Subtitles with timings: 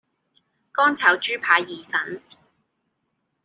[0.71, 2.23] 乾炒豬扒意粉